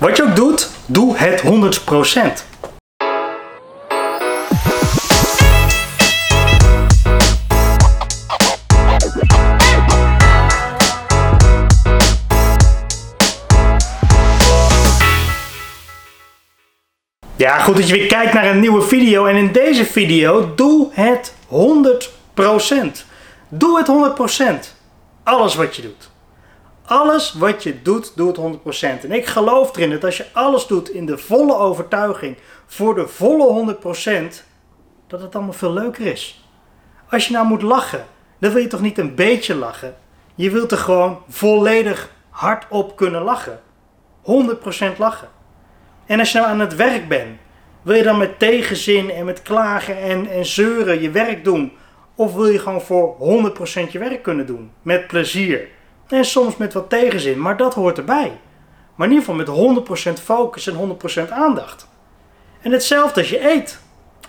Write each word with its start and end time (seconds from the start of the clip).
Wat 0.00 0.16
je 0.16 0.22
ook 0.22 0.36
doet, 0.36 0.70
doe 0.86 1.16
het 1.16 1.42
100%. 1.42 1.46
Ja, 17.36 17.58
goed 17.58 17.76
dat 17.76 17.88
je 17.88 17.94
weer 17.94 18.06
kijkt 18.06 18.32
naar 18.32 18.46
een 18.46 18.60
nieuwe 18.60 18.82
video. 18.82 19.26
En 19.26 19.36
in 19.36 19.52
deze 19.52 19.84
video, 19.84 20.54
doe 20.54 20.88
het 20.92 21.34
100%. 21.48 23.04
Doe 23.48 23.78
het 23.78 23.88
100%. 24.66 24.74
Alles 25.22 25.54
wat 25.54 25.76
je 25.76 25.82
doet. 25.82 26.10
Alles 26.90 27.32
wat 27.32 27.62
je 27.62 27.82
doet, 27.82 28.16
doe 28.16 28.28
het 28.28 28.38
100%. 29.00 29.04
En 29.04 29.12
ik 29.12 29.26
geloof 29.26 29.76
erin 29.76 29.90
dat 29.90 30.04
als 30.04 30.16
je 30.16 30.26
alles 30.32 30.66
doet 30.66 30.90
in 30.90 31.06
de 31.06 31.18
volle 31.18 31.56
overtuiging, 31.56 32.36
voor 32.66 32.94
de 32.94 33.08
volle 33.08 33.76
100%, 34.32 34.44
dat 35.06 35.20
het 35.20 35.34
allemaal 35.34 35.52
veel 35.52 35.72
leuker 35.72 36.06
is. 36.06 36.48
Als 37.10 37.26
je 37.26 37.32
nou 37.32 37.46
moet 37.46 37.62
lachen, 37.62 38.04
dan 38.38 38.52
wil 38.52 38.62
je 38.62 38.68
toch 38.68 38.80
niet 38.80 38.98
een 38.98 39.14
beetje 39.14 39.54
lachen? 39.54 39.94
Je 40.34 40.50
wilt 40.50 40.72
er 40.72 40.78
gewoon 40.78 41.22
volledig 41.28 42.10
hardop 42.30 42.96
kunnen 42.96 43.22
lachen. 43.22 43.60
100% 44.22 44.96
lachen. 44.96 45.28
En 46.06 46.18
als 46.18 46.32
je 46.32 46.38
nou 46.38 46.50
aan 46.50 46.60
het 46.60 46.76
werk 46.76 47.08
bent, 47.08 47.38
wil 47.82 47.96
je 47.96 48.02
dan 48.02 48.18
met 48.18 48.38
tegenzin 48.38 49.10
en 49.10 49.24
met 49.24 49.42
klagen 49.42 49.98
en, 49.98 50.26
en 50.26 50.46
zeuren 50.46 51.00
je 51.00 51.10
werk 51.10 51.44
doen? 51.44 51.72
Of 52.14 52.34
wil 52.34 52.48
je 52.48 52.58
gewoon 52.58 52.82
voor 52.82 53.16
100% 53.86 53.90
je 53.90 53.98
werk 53.98 54.22
kunnen 54.22 54.46
doen? 54.46 54.70
Met 54.82 55.06
plezier. 55.06 55.78
En 56.10 56.24
soms 56.24 56.56
met 56.56 56.72
wat 56.72 56.88
tegenzin, 56.88 57.40
maar 57.40 57.56
dat 57.56 57.74
hoort 57.74 57.98
erbij. 57.98 58.40
Maar 58.94 59.08
in 59.08 59.14
ieder 59.14 59.34
geval 59.34 59.64
met 59.64 60.18
100% 60.18 60.22
focus 60.22 60.66
en 60.66 60.98
100% 61.26 61.30
aandacht. 61.30 61.88
En 62.60 62.72
hetzelfde 62.72 63.20
als 63.20 63.30
je 63.30 63.50
eet. 63.50 63.80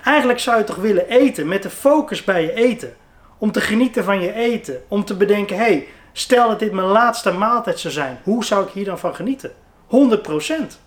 Eigenlijk 0.04 0.40
zou 0.40 0.58
je 0.58 0.64
toch 0.64 0.76
willen 0.76 1.08
eten 1.08 1.48
met 1.48 1.64
de 1.64 1.70
focus 1.70 2.24
bij 2.24 2.42
je 2.42 2.54
eten. 2.54 2.96
Om 3.38 3.52
te 3.52 3.62
genieten 3.62 4.04
van 4.04 4.22
je 4.22 4.34
eten. 4.34 4.84
Om 4.88 5.06
te 5.06 5.18
bedenken, 5.18 5.58
hé, 5.58 5.64
hey, 5.64 5.88
stel 6.12 6.48
dat 6.48 6.60
dit 6.60 6.72
mijn 6.72 6.88
laatste 6.88 7.32
maaltijd 7.32 7.80
zou 7.80 7.94
zijn. 7.94 8.20
Hoe 8.24 8.46
zou 8.46 8.66
ik 8.66 8.72
hier 8.72 8.86
dan 8.86 9.00
van 9.00 9.16
genieten? 9.16 9.52
100%. 9.88 10.80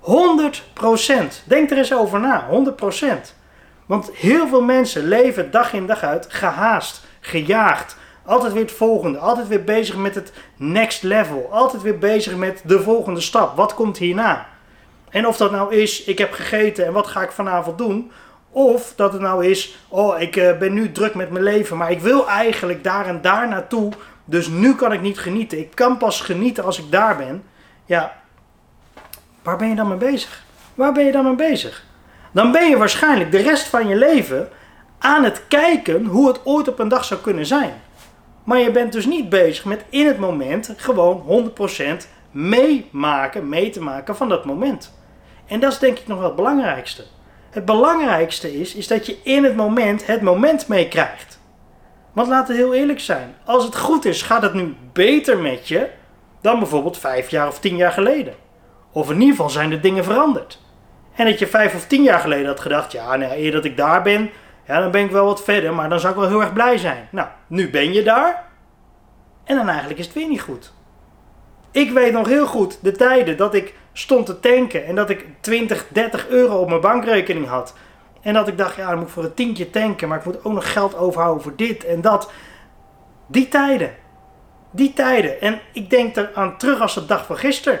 100%. 0.00 1.44
Denk 1.44 1.70
er 1.70 1.78
eens 1.78 1.94
over 1.94 2.20
na. 2.20 2.48
100%. 2.50 3.04
Want 3.86 4.10
heel 4.12 4.48
veel 4.48 4.62
mensen 4.62 5.08
leven 5.08 5.50
dag 5.50 5.72
in 5.72 5.86
dag 5.86 6.02
uit 6.02 6.26
gehaast, 6.28 7.04
gejaagd. 7.20 7.96
Altijd 8.26 8.52
weer 8.52 8.62
het 8.62 8.72
volgende. 8.72 9.18
Altijd 9.18 9.48
weer 9.48 9.64
bezig 9.64 9.96
met 9.96 10.14
het 10.14 10.32
next 10.56 11.02
level. 11.02 11.48
Altijd 11.50 11.82
weer 11.82 11.98
bezig 11.98 12.36
met 12.36 12.62
de 12.64 12.80
volgende 12.80 13.20
stap. 13.20 13.56
Wat 13.56 13.74
komt 13.74 13.98
hierna? 13.98 14.46
En 15.08 15.26
of 15.26 15.36
dat 15.36 15.50
nou 15.50 15.74
is, 15.74 16.04
ik 16.04 16.18
heb 16.18 16.32
gegeten 16.32 16.86
en 16.86 16.92
wat 16.92 17.06
ga 17.06 17.22
ik 17.22 17.30
vanavond 17.30 17.78
doen? 17.78 18.10
Of 18.50 18.92
dat 18.96 19.12
het 19.12 19.22
nou 19.22 19.46
is, 19.46 19.78
oh, 19.88 20.20
ik 20.20 20.36
eh, 20.36 20.58
ben 20.58 20.72
nu 20.72 20.92
druk 20.92 21.14
met 21.14 21.30
mijn 21.30 21.44
leven, 21.44 21.76
maar 21.76 21.90
ik 21.90 22.00
wil 22.00 22.28
eigenlijk 22.28 22.84
daar 22.84 23.06
en 23.06 23.20
daar 23.20 23.48
naartoe. 23.48 23.92
Dus 24.24 24.48
nu 24.48 24.74
kan 24.74 24.92
ik 24.92 25.00
niet 25.00 25.18
genieten. 25.18 25.58
Ik 25.58 25.74
kan 25.74 25.96
pas 25.96 26.20
genieten 26.20 26.64
als 26.64 26.78
ik 26.78 26.90
daar 26.90 27.16
ben. 27.16 27.42
Ja, 27.84 28.16
Waar 29.46 29.56
ben 29.56 29.68
je 29.68 29.74
dan 29.74 29.88
mee 29.88 29.96
bezig? 29.96 30.44
Waar 30.74 30.92
ben 30.92 31.04
je 31.04 31.12
dan 31.12 31.24
mee 31.24 31.34
bezig? 31.34 31.84
Dan 32.32 32.52
ben 32.52 32.68
je 32.68 32.76
waarschijnlijk 32.76 33.30
de 33.30 33.42
rest 33.42 33.66
van 33.66 33.88
je 33.88 33.96
leven 33.96 34.48
aan 34.98 35.24
het 35.24 35.42
kijken 35.48 36.04
hoe 36.04 36.28
het 36.28 36.40
ooit 36.44 36.68
op 36.68 36.78
een 36.78 36.88
dag 36.88 37.04
zou 37.04 37.20
kunnen 37.20 37.46
zijn. 37.46 37.72
Maar 38.46 38.58
je 38.58 38.70
bent 38.70 38.92
dus 38.92 39.06
niet 39.06 39.28
bezig 39.28 39.64
met 39.64 39.84
in 39.88 40.06
het 40.06 40.18
moment 40.18 40.74
gewoon 40.76 41.52
100% 42.04 42.06
meemaken, 42.30 43.48
mee 43.48 43.70
te 43.70 43.80
maken 43.80 44.16
van 44.16 44.28
dat 44.28 44.44
moment. 44.44 44.94
En 45.46 45.60
dat 45.60 45.72
is 45.72 45.78
denk 45.78 45.98
ik 45.98 46.06
nog 46.06 46.18
wel 46.18 46.26
het 46.26 46.36
belangrijkste. 46.36 47.04
Het 47.50 47.64
belangrijkste 47.64 48.60
is, 48.60 48.74
is 48.74 48.86
dat 48.86 49.06
je 49.06 49.16
in 49.22 49.44
het 49.44 49.56
moment 49.56 50.06
het 50.06 50.22
moment 50.22 50.68
meekrijgt. 50.68 51.40
Want 52.12 52.28
laten 52.28 52.54
we 52.54 52.60
heel 52.60 52.74
eerlijk 52.74 53.00
zijn. 53.00 53.34
Als 53.44 53.64
het 53.64 53.76
goed 53.76 54.04
is, 54.04 54.22
gaat 54.22 54.42
het 54.42 54.54
nu 54.54 54.74
beter 54.92 55.38
met 55.38 55.68
je 55.68 55.88
dan 56.40 56.58
bijvoorbeeld 56.58 56.98
vijf 56.98 57.30
jaar 57.30 57.48
of 57.48 57.58
tien 57.58 57.76
jaar 57.76 57.92
geleden. 57.92 58.34
Of 58.92 59.10
in 59.10 59.20
ieder 59.20 59.30
geval 59.36 59.50
zijn 59.50 59.70
de 59.70 59.80
dingen 59.80 60.04
veranderd. 60.04 60.60
En 61.14 61.26
dat 61.26 61.38
je 61.38 61.46
vijf 61.46 61.74
of 61.74 61.86
tien 61.86 62.02
jaar 62.02 62.20
geleden 62.20 62.46
had 62.46 62.60
gedacht, 62.60 62.92
ja, 62.92 63.16
nou, 63.16 63.32
eer 63.32 63.52
dat 63.52 63.64
ik 63.64 63.76
daar 63.76 64.02
ben, 64.02 64.30
ja, 64.66 64.80
dan 64.80 64.90
ben 64.90 65.04
ik 65.04 65.10
wel 65.10 65.24
wat 65.24 65.42
verder, 65.42 65.74
maar 65.74 65.88
dan 65.88 66.00
zou 66.00 66.12
ik 66.12 66.18
wel 66.18 66.28
heel 66.28 66.40
erg 66.40 66.52
blij 66.52 66.78
zijn. 66.78 67.08
Nou, 67.10 67.28
nu 67.46 67.70
ben 67.70 67.92
je 67.92 68.02
daar. 68.02 68.44
En 69.44 69.56
dan 69.56 69.68
eigenlijk 69.68 69.98
is 69.98 70.04
het 70.06 70.14
weer 70.14 70.28
niet 70.28 70.40
goed. 70.40 70.72
Ik 71.70 71.90
weet 71.90 72.12
nog 72.12 72.28
heel 72.28 72.46
goed 72.46 72.78
de 72.82 72.92
tijden 72.92 73.36
dat 73.36 73.54
ik 73.54 73.74
stond 73.92 74.26
te 74.26 74.40
tanken 74.40 74.86
en 74.86 74.94
dat 74.94 75.10
ik 75.10 75.26
20, 75.40 75.86
30 75.88 76.28
euro 76.28 76.58
op 76.58 76.68
mijn 76.68 76.80
bankrekening 76.80 77.46
had. 77.46 77.74
En 78.20 78.34
dat 78.34 78.48
ik 78.48 78.58
dacht, 78.58 78.76
ja, 78.76 78.88
dan 78.88 78.98
moet 78.98 79.06
ik 79.06 79.12
voor 79.12 79.24
een 79.24 79.34
tientje 79.34 79.70
tanken, 79.70 80.08
maar 80.08 80.18
ik 80.18 80.24
moet 80.24 80.44
ook 80.44 80.52
nog 80.52 80.72
geld 80.72 80.96
overhouden 80.96 81.42
voor 81.42 81.56
dit 81.56 81.84
en 81.84 82.00
dat. 82.00 82.30
Die 83.26 83.48
tijden. 83.48 83.94
Die 84.70 84.92
tijden. 84.92 85.40
En 85.40 85.60
ik 85.72 85.90
denk 85.90 86.16
er 86.16 86.30
aan 86.34 86.56
terug 86.56 86.80
als 86.80 86.94
de 86.94 87.06
dag 87.06 87.26
van 87.26 87.36
gisteren. 87.36 87.80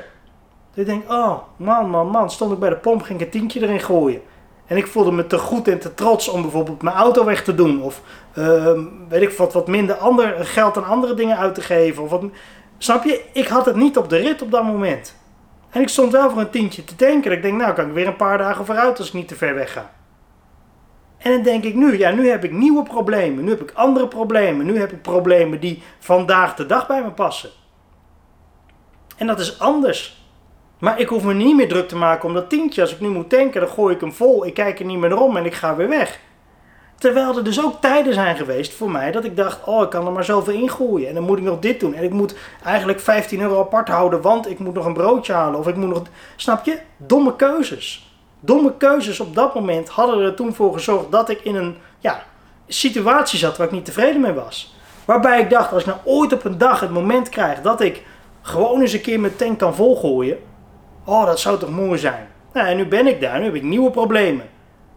Ik 0.74 0.86
denk, 0.86 1.12
oh 1.12 1.38
man, 1.56 1.90
man, 1.90 2.08
man, 2.08 2.30
stond 2.30 2.52
ik 2.52 2.58
bij 2.58 2.68
de 2.68 2.76
pomp, 2.76 3.02
ging 3.02 3.20
ik 3.20 3.24
een 3.24 3.32
tientje 3.32 3.62
erin 3.62 3.80
gooien. 3.80 4.22
En 4.66 4.76
ik 4.76 4.86
voelde 4.86 5.12
me 5.12 5.26
te 5.26 5.38
goed 5.38 5.68
en 5.68 5.78
te 5.78 5.94
trots 5.94 6.28
om 6.28 6.42
bijvoorbeeld 6.42 6.82
mijn 6.82 6.96
auto 6.96 7.24
weg 7.24 7.44
te 7.44 7.54
doen. 7.54 7.82
Of 7.82 8.00
uh, 8.38 8.72
weet 9.08 9.22
ik 9.22 9.30
wat, 9.30 9.52
wat 9.52 9.66
minder 9.66 9.96
ander, 9.96 10.46
geld 10.46 10.76
aan 10.76 10.86
andere 10.86 11.14
dingen 11.14 11.36
uit 11.36 11.54
te 11.54 11.60
geven. 11.60 12.02
Of 12.02 12.10
wat, 12.10 12.24
snap 12.78 13.04
je? 13.04 13.24
Ik 13.32 13.46
had 13.46 13.66
het 13.66 13.76
niet 13.76 13.96
op 13.96 14.08
de 14.08 14.16
rit 14.16 14.42
op 14.42 14.50
dat 14.50 14.64
moment. 14.64 15.14
En 15.70 15.80
ik 15.80 15.88
stond 15.88 16.12
wel 16.12 16.30
voor 16.30 16.40
een 16.40 16.50
tientje 16.50 16.84
te 16.84 16.96
denken. 16.96 17.32
Ik 17.32 17.42
denk, 17.42 17.60
nou 17.60 17.74
kan 17.74 17.86
ik 17.86 17.92
weer 17.92 18.06
een 18.06 18.16
paar 18.16 18.38
dagen 18.38 18.66
vooruit 18.66 18.98
als 18.98 19.08
ik 19.08 19.14
niet 19.14 19.28
te 19.28 19.36
ver 19.36 19.54
weg 19.54 19.72
ga. 19.72 19.90
En 21.18 21.32
dan 21.32 21.42
denk 21.42 21.64
ik 21.64 21.74
nu, 21.74 21.98
ja, 21.98 22.10
nu 22.10 22.28
heb 22.28 22.44
ik 22.44 22.52
nieuwe 22.52 22.82
problemen. 22.82 23.44
Nu 23.44 23.50
heb 23.50 23.60
ik 23.60 23.72
andere 23.74 24.08
problemen. 24.08 24.66
Nu 24.66 24.78
heb 24.78 24.92
ik 24.92 25.02
problemen 25.02 25.60
die 25.60 25.82
vandaag 25.98 26.54
de 26.54 26.66
dag 26.66 26.86
bij 26.86 27.02
me 27.02 27.10
passen. 27.10 27.50
En 29.16 29.26
dat 29.26 29.40
is 29.40 29.58
anders. 29.58 30.15
Maar 30.78 31.00
ik 31.00 31.08
hoef 31.08 31.22
me 31.22 31.34
niet 31.34 31.56
meer 31.56 31.68
druk 31.68 31.88
te 31.88 31.96
maken 31.96 32.28
om 32.28 32.34
dat 32.34 32.50
tientje. 32.50 32.80
Als 32.80 32.92
ik 32.92 33.00
nu 33.00 33.08
moet 33.08 33.30
tanken, 33.30 33.60
dan 33.60 33.70
gooi 33.70 33.94
ik 33.94 34.00
hem 34.00 34.12
vol. 34.12 34.46
Ik 34.46 34.54
kijk 34.54 34.78
er 34.78 34.84
niet 34.84 34.98
meer 34.98 35.20
om 35.20 35.36
en 35.36 35.44
ik 35.44 35.54
ga 35.54 35.76
weer 35.76 35.88
weg. 35.88 36.18
Terwijl 36.98 37.36
er 37.36 37.44
dus 37.44 37.64
ook 37.64 37.80
tijden 37.80 38.14
zijn 38.14 38.36
geweest 38.36 38.74
voor 38.74 38.90
mij 38.90 39.12
dat 39.12 39.24
ik 39.24 39.36
dacht: 39.36 39.64
oh, 39.64 39.82
ik 39.82 39.90
kan 39.90 40.06
er 40.06 40.12
maar 40.12 40.24
zoveel 40.24 40.54
ingooien. 40.54 41.08
En 41.08 41.14
dan 41.14 41.22
moet 41.22 41.38
ik 41.38 41.44
nog 41.44 41.58
dit 41.58 41.80
doen. 41.80 41.94
En 41.94 42.04
ik 42.04 42.12
moet 42.12 42.34
eigenlijk 42.64 43.00
15 43.00 43.40
euro 43.40 43.60
apart 43.60 43.88
houden, 43.88 44.20
want 44.20 44.50
ik 44.50 44.58
moet 44.58 44.74
nog 44.74 44.84
een 44.84 44.92
broodje 44.92 45.32
halen. 45.32 45.58
Of 45.58 45.66
ik 45.66 45.76
moet 45.76 45.88
nog. 45.88 46.02
Snap 46.36 46.64
je? 46.64 46.78
Domme 46.96 47.36
keuzes. 47.36 48.14
Domme 48.40 48.76
keuzes 48.76 49.20
op 49.20 49.34
dat 49.34 49.54
moment 49.54 49.88
hadden 49.88 50.24
er 50.24 50.34
toen 50.34 50.54
voor 50.54 50.72
gezorgd 50.72 51.10
dat 51.10 51.28
ik 51.28 51.40
in 51.40 51.54
een 51.54 51.76
ja, 51.98 52.22
situatie 52.68 53.38
zat 53.38 53.56
waar 53.56 53.66
ik 53.66 53.72
niet 53.72 53.84
tevreden 53.84 54.20
mee 54.20 54.32
was. 54.32 54.74
Waarbij 55.04 55.40
ik 55.40 55.50
dacht: 55.50 55.72
als 55.72 55.82
ik 55.82 55.88
nou 55.88 55.98
ooit 56.04 56.32
op 56.32 56.44
een 56.44 56.58
dag 56.58 56.80
het 56.80 56.90
moment 56.90 57.28
krijg 57.28 57.60
dat 57.60 57.80
ik 57.80 58.02
gewoon 58.42 58.80
eens 58.80 58.92
een 58.92 59.00
keer 59.00 59.20
mijn 59.20 59.36
tank 59.36 59.58
kan 59.58 59.74
volgooien 59.74 60.38
Oh, 61.06 61.26
dat 61.26 61.40
zou 61.40 61.58
toch 61.58 61.70
mooi 61.70 61.98
zijn. 61.98 62.28
Nou, 62.52 62.66
en 62.68 62.76
nu 62.76 62.86
ben 62.86 63.06
ik 63.06 63.20
daar, 63.20 63.38
nu 63.38 63.44
heb 63.44 63.54
ik 63.54 63.62
nieuwe 63.62 63.90
problemen. 63.90 64.46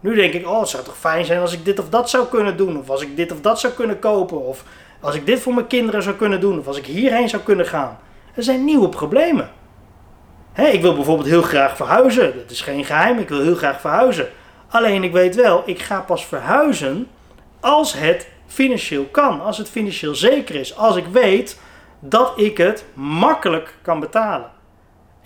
Nu 0.00 0.14
denk 0.14 0.32
ik, 0.32 0.46
oh, 0.46 0.60
het 0.60 0.68
zou 0.68 0.84
toch 0.84 0.96
fijn 0.96 1.24
zijn 1.24 1.40
als 1.40 1.52
ik 1.52 1.64
dit 1.64 1.78
of 1.78 1.88
dat 1.88 2.10
zou 2.10 2.26
kunnen 2.26 2.56
doen. 2.56 2.78
Of 2.78 2.90
als 2.90 3.02
ik 3.02 3.16
dit 3.16 3.32
of 3.32 3.40
dat 3.40 3.60
zou 3.60 3.72
kunnen 3.72 3.98
kopen. 3.98 4.46
Of 4.46 4.64
als 5.00 5.14
ik 5.14 5.26
dit 5.26 5.40
voor 5.40 5.54
mijn 5.54 5.66
kinderen 5.66 6.02
zou 6.02 6.16
kunnen 6.16 6.40
doen. 6.40 6.58
Of 6.58 6.66
als 6.66 6.76
ik 6.78 6.86
hierheen 6.86 7.28
zou 7.28 7.42
kunnen 7.42 7.66
gaan. 7.66 7.98
Er 8.34 8.42
zijn 8.42 8.64
nieuwe 8.64 8.88
problemen. 8.88 9.50
ik 10.54 10.80
wil 10.80 10.94
bijvoorbeeld 10.94 11.28
heel 11.28 11.42
graag 11.42 11.76
verhuizen. 11.76 12.36
Dat 12.36 12.50
is 12.50 12.60
geen 12.60 12.84
geheim, 12.84 13.18
ik 13.18 13.28
wil 13.28 13.40
heel 13.40 13.54
graag 13.54 13.80
verhuizen. 13.80 14.28
Alleen 14.68 15.04
ik 15.04 15.12
weet 15.12 15.34
wel, 15.34 15.62
ik 15.66 15.82
ga 15.82 16.00
pas 16.00 16.26
verhuizen 16.26 17.08
als 17.60 17.92
het 17.92 18.28
financieel 18.46 19.04
kan. 19.04 19.40
Als 19.40 19.58
het 19.58 19.68
financieel 19.68 20.14
zeker 20.14 20.54
is. 20.54 20.76
Als 20.76 20.96
ik 20.96 21.06
weet 21.06 21.60
dat 22.00 22.32
ik 22.36 22.56
het 22.56 22.84
makkelijk 22.94 23.74
kan 23.82 24.00
betalen. 24.00 24.50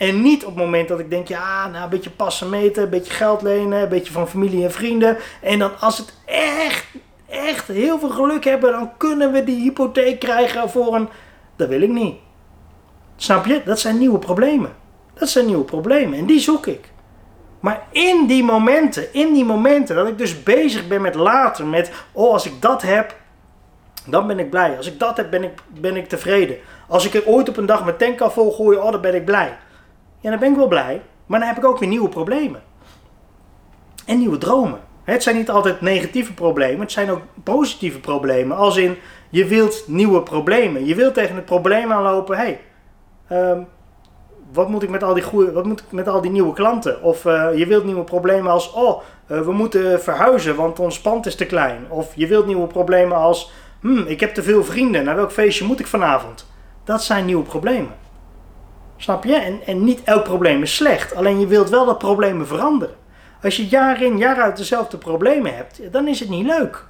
En 0.08 0.22
niet 0.22 0.44
op 0.44 0.54
het 0.54 0.64
moment 0.64 0.88
dat 0.88 0.98
ik 0.98 1.10
denk, 1.10 1.28
ja, 1.28 1.68
nou, 1.68 1.84
een 1.84 1.90
beetje 1.90 2.10
passen 2.10 2.48
meten, 2.48 2.82
een 2.82 2.90
beetje 2.90 3.12
geld 3.12 3.42
lenen, 3.42 3.82
een 3.82 3.88
beetje 3.88 4.12
van 4.12 4.28
familie 4.28 4.64
en 4.64 4.72
vrienden. 4.72 5.16
En 5.42 5.58
dan 5.58 5.80
als 5.80 5.98
het 5.98 6.14
echt, 6.24 6.86
echt 7.28 7.68
heel 7.68 7.98
veel 7.98 8.10
geluk 8.10 8.44
hebben, 8.44 8.72
dan 8.72 8.90
kunnen 8.96 9.32
we 9.32 9.44
die 9.44 9.62
hypotheek 9.62 10.20
krijgen 10.20 10.70
voor 10.70 10.94
een... 10.94 11.08
Dat 11.56 11.68
wil 11.68 11.82
ik 11.82 11.88
niet. 11.88 12.16
Snap 13.16 13.46
je? 13.46 13.62
Dat 13.64 13.80
zijn 13.80 13.98
nieuwe 13.98 14.18
problemen. 14.18 14.72
Dat 15.14 15.28
zijn 15.28 15.46
nieuwe 15.46 15.64
problemen 15.64 16.18
en 16.18 16.26
die 16.26 16.40
zoek 16.40 16.66
ik. 16.66 16.92
Maar 17.60 17.82
in 17.90 18.26
die 18.26 18.44
momenten, 18.44 19.14
in 19.14 19.32
die 19.32 19.44
momenten 19.44 19.96
dat 19.96 20.08
ik 20.08 20.18
dus 20.18 20.42
bezig 20.42 20.88
ben 20.88 21.00
met 21.00 21.14
later, 21.14 21.66
met, 21.66 21.90
oh, 22.12 22.32
als 22.32 22.46
ik 22.46 22.62
dat 22.62 22.82
heb, 22.82 23.16
dan 24.06 24.26
ben 24.26 24.38
ik 24.38 24.50
blij. 24.50 24.76
Als 24.76 24.86
ik 24.86 24.98
dat 24.98 25.16
heb, 25.16 25.30
ben 25.30 25.42
ik, 25.42 25.52
ben 25.68 25.96
ik 25.96 26.08
tevreden. 26.08 26.56
Als 26.88 27.10
ik 27.10 27.22
ooit 27.26 27.48
op 27.48 27.56
een 27.56 27.66
dag 27.66 27.84
mijn 27.84 27.96
tank 27.96 28.16
kan 28.16 28.32
volgooien, 28.32 28.84
oh, 28.84 28.92
dan 28.92 29.00
ben 29.00 29.14
ik 29.14 29.24
blij. 29.24 29.56
Ja, 30.24 30.30
dan 30.30 30.38
ben 30.38 30.50
ik 30.50 30.56
wel 30.56 30.68
blij. 30.68 31.02
Maar 31.26 31.38
dan 31.38 31.48
heb 31.48 31.58
ik 31.58 31.64
ook 31.64 31.78
weer 31.78 31.88
nieuwe 31.88 32.08
problemen. 32.08 32.62
En 34.06 34.18
nieuwe 34.18 34.38
dromen. 34.38 34.80
Het 35.02 35.22
zijn 35.22 35.36
niet 35.36 35.50
altijd 35.50 35.80
negatieve 35.80 36.34
problemen, 36.34 36.80
het 36.80 36.92
zijn 36.92 37.10
ook 37.10 37.20
positieve 37.42 38.00
problemen. 38.00 38.56
Als 38.56 38.76
in, 38.76 38.96
je 39.30 39.44
wilt 39.44 39.84
nieuwe 39.86 40.22
problemen. 40.22 40.86
Je 40.86 40.94
wilt 40.94 41.14
tegen 41.14 41.34
het 41.34 41.44
probleem 41.44 41.92
aanlopen, 41.92 42.36
hé, 42.36 42.42
hey, 42.42 42.60
ehm, 43.28 43.62
wat 44.52 44.68
moet 44.68 44.82
ik 44.82 44.88
met 44.88 45.02
al 45.02 45.14
die, 45.14 45.22
goeie, 45.22 45.50
wat 45.50 45.64
moet 45.64 45.80
ik 45.80 45.92
met 45.92 46.08
al 46.08 46.20
die 46.20 46.30
nieuwe 46.30 46.52
klanten? 46.52 47.02
Of 47.02 47.24
eh, 47.24 47.48
je 47.56 47.66
wilt 47.66 47.84
nieuwe 47.84 48.04
problemen 48.04 48.52
als, 48.52 48.72
oh, 48.72 49.02
eh, 49.26 49.40
we 49.40 49.52
moeten 49.52 50.02
verhuizen, 50.02 50.56
want 50.56 50.78
ons 50.78 51.00
pand 51.00 51.26
is 51.26 51.34
te 51.34 51.46
klein. 51.46 51.86
Of 51.88 52.12
je 52.14 52.26
wilt 52.26 52.46
nieuwe 52.46 52.66
problemen 52.66 53.16
als, 53.16 53.50
hmm, 53.80 54.06
ik 54.06 54.20
heb 54.20 54.34
te 54.34 54.42
veel 54.42 54.64
vrienden, 54.64 55.04
naar 55.04 55.16
welk 55.16 55.32
feestje 55.32 55.64
moet 55.64 55.80
ik 55.80 55.86
vanavond? 55.86 56.46
Dat 56.84 57.02
zijn 57.02 57.24
nieuwe 57.24 57.44
problemen. 57.44 58.03
Snap 59.04 59.24
je? 59.24 59.34
En, 59.34 59.60
en 59.66 59.84
niet 59.84 60.02
elk 60.04 60.24
probleem 60.24 60.62
is 60.62 60.76
slecht, 60.76 61.14
alleen 61.14 61.40
je 61.40 61.46
wilt 61.46 61.70
wel 61.70 61.86
dat 61.86 61.98
problemen 61.98 62.46
veranderen. 62.46 62.94
Als 63.42 63.56
je 63.56 63.66
jaar 63.66 64.02
in, 64.02 64.18
jaar 64.18 64.36
uit 64.36 64.56
dezelfde 64.56 64.98
problemen 64.98 65.56
hebt, 65.56 65.80
dan 65.92 66.08
is 66.08 66.20
het 66.20 66.28
niet 66.28 66.46
leuk. 66.46 66.84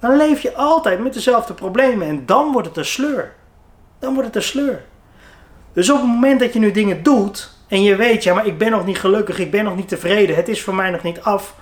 Dan 0.00 0.16
leef 0.16 0.40
je 0.40 0.54
altijd 0.54 1.00
met 1.00 1.14
dezelfde 1.14 1.54
problemen 1.54 2.08
en 2.08 2.26
dan 2.26 2.52
wordt 2.52 2.68
het 2.68 2.76
een 2.76 2.84
sleur. 2.84 3.32
Dan 3.98 4.12
wordt 4.12 4.26
het 4.26 4.36
een 4.36 4.42
sleur. 4.42 4.84
Dus 5.72 5.90
op 5.90 5.96
het 5.96 6.06
moment 6.06 6.40
dat 6.40 6.52
je 6.52 6.58
nu 6.58 6.70
dingen 6.70 7.02
doet 7.02 7.50
en 7.68 7.82
je 7.82 7.96
weet, 7.96 8.22
ja, 8.22 8.34
maar 8.34 8.46
ik 8.46 8.58
ben 8.58 8.70
nog 8.70 8.86
niet 8.86 8.98
gelukkig, 8.98 9.38
ik 9.38 9.50
ben 9.50 9.64
nog 9.64 9.76
niet 9.76 9.88
tevreden, 9.88 10.36
het 10.36 10.48
is 10.48 10.62
voor 10.62 10.74
mij 10.74 10.90
nog 10.90 11.02
niet 11.02 11.20
af. 11.20 11.54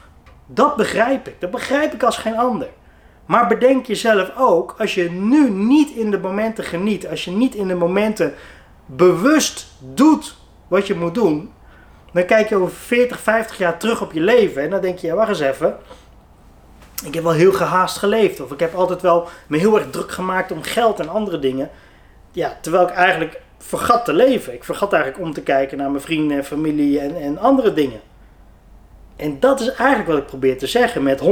Dat 0.46 0.76
begrijp 0.76 1.28
ik. 1.28 1.40
Dat 1.40 1.50
begrijp 1.50 1.92
ik 1.92 2.02
als 2.02 2.16
geen 2.16 2.36
ander. 2.36 2.68
Maar 3.26 3.46
bedenk 3.46 3.86
jezelf 3.86 4.30
ook, 4.36 4.74
als 4.78 4.94
je 4.94 5.10
nu 5.10 5.50
niet 5.50 5.90
in 5.90 6.10
de 6.10 6.18
momenten 6.18 6.64
geniet, 6.64 7.08
als 7.08 7.24
je 7.24 7.30
niet 7.30 7.54
in 7.54 7.68
de 7.68 7.74
momenten 7.74 8.34
bewust 8.86 9.66
doet 9.78 10.36
wat 10.68 10.86
je 10.86 10.94
moet 10.94 11.14
doen, 11.14 11.52
dan 12.12 12.24
kijk 12.24 12.48
je 12.48 12.56
over 12.56 12.74
40, 12.74 13.20
50 13.20 13.58
jaar 13.58 13.78
terug 13.78 14.02
op 14.02 14.12
je 14.12 14.20
leven 14.20 14.62
en 14.62 14.70
dan 14.70 14.80
denk 14.80 14.98
je, 14.98 15.06
ja, 15.06 15.14
wacht 15.14 15.28
eens 15.28 15.40
even. 15.40 15.76
Ik 17.04 17.14
heb 17.14 17.22
wel 17.22 17.32
heel 17.32 17.52
gehaast 17.52 17.96
geleefd. 17.96 18.40
Of 18.40 18.52
ik 18.52 18.60
heb 18.60 18.74
altijd 18.74 19.02
wel 19.02 19.28
me 19.46 19.58
heel 19.58 19.78
erg 19.78 19.90
druk 19.90 20.10
gemaakt 20.10 20.52
om 20.52 20.62
geld 20.62 21.00
en 21.00 21.08
andere 21.08 21.38
dingen. 21.38 21.70
Ja, 22.32 22.58
terwijl 22.60 22.84
ik 22.84 22.94
eigenlijk 22.94 23.40
vergat 23.58 24.04
te 24.04 24.12
leven. 24.12 24.54
Ik 24.54 24.64
vergat 24.64 24.92
eigenlijk 24.92 25.24
om 25.24 25.32
te 25.32 25.42
kijken 25.42 25.78
naar 25.78 25.90
mijn 25.90 26.02
vrienden 26.02 26.36
en 26.36 26.44
familie 26.44 27.00
en, 27.00 27.16
en 27.16 27.38
andere 27.38 27.72
dingen. 27.72 28.00
En 29.16 29.40
dat 29.40 29.60
is 29.60 29.68
eigenlijk 29.68 30.08
wat 30.08 30.18
ik 30.18 30.26
probeer 30.26 30.58
te 30.58 30.66
zeggen 30.66 31.02
met 31.02 31.20
100%. 31.20 31.24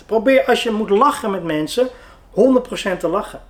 100%. 0.00 0.06
Probeer 0.06 0.44
als 0.44 0.62
je 0.62 0.70
moet 0.70 0.90
lachen 0.90 1.30
met 1.30 1.44
mensen, 1.44 1.88
100% 1.88 2.96
te 2.98 3.08
lachen. 3.08 3.40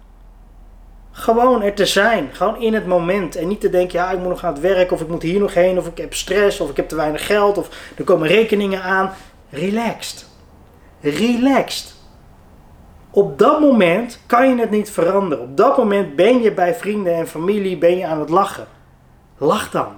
Gewoon 1.13 1.63
er 1.63 1.75
te 1.75 1.87
zijn. 1.87 2.29
Gewoon 2.33 2.61
in 2.61 2.75
het 2.75 2.87
moment. 2.87 3.37
En 3.37 3.49
niet 3.49 3.61
te 3.61 3.71
denken, 3.71 3.99
ja, 3.99 4.11
ik 4.11 4.19
moet 4.19 4.29
nog 4.29 4.45
aan 4.45 4.53
het 4.53 4.63
werk, 4.63 4.93
of 4.93 5.01
ik 5.01 5.09
moet 5.09 5.23
hier 5.23 5.41
nog 5.41 5.55
heen, 5.55 5.79
of 5.79 5.87
ik 5.87 5.99
heb 5.99 6.15
stress, 6.15 6.61
of 6.61 6.71
ik 6.71 6.77
heb 6.77 6.89
te 6.89 6.97
weinig 6.97 7.27
geld, 7.27 7.59
of 7.59 7.69
er 7.97 8.05
komen 8.05 8.29
rekeningen 8.29 8.83
aan. 8.83 9.13
Relaxed. 9.51 10.27
Relaxed. 11.01 11.95
Op 13.11 13.39
dat 13.39 13.61
moment 13.61 14.21
kan 14.27 14.49
je 14.49 14.61
het 14.61 14.71
niet 14.71 14.91
veranderen. 14.91 15.45
Op 15.45 15.57
dat 15.57 15.77
moment 15.77 16.17
ben 16.17 16.43
je 16.43 16.53
bij 16.53 16.75
vrienden 16.75 17.15
en 17.15 17.29
familie 17.29 17.79
ben 17.79 17.97
je 17.97 18.07
aan 18.07 18.21
het 18.21 18.29
lachen. 18.29 18.67
Lach 19.39 19.71
dan. 19.71 19.89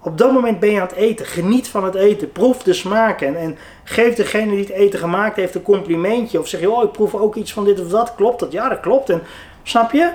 Op 0.00 0.18
dat 0.18 0.32
moment 0.32 0.60
ben 0.60 0.70
je 0.70 0.80
aan 0.80 0.86
het 0.86 0.96
eten. 0.96 1.26
Geniet 1.26 1.68
van 1.68 1.84
het 1.84 1.94
eten. 1.94 2.32
Proef 2.32 2.62
de 2.62 2.72
smaken. 2.72 3.26
En, 3.26 3.36
en 3.36 3.58
geef 3.84 4.14
degene 4.14 4.50
die 4.50 4.60
het 4.60 4.68
eten 4.68 4.98
gemaakt 4.98 5.36
heeft 5.36 5.54
een 5.54 5.62
complimentje. 5.62 6.38
Of 6.38 6.48
zeg 6.48 6.60
je, 6.60 6.70
oh 6.70 6.82
ik 6.82 6.92
proef 6.92 7.14
ook 7.14 7.34
iets 7.34 7.52
van 7.52 7.64
dit 7.64 7.80
of 7.80 7.88
dat. 7.88 8.14
Klopt 8.14 8.40
dat? 8.40 8.52
Ja, 8.52 8.68
dat 8.68 8.80
klopt. 8.80 9.10
En 9.10 9.22
snap 9.62 9.92
je? 9.92 10.10